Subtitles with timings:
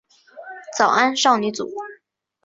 [0.75, 1.69] 早安少女组。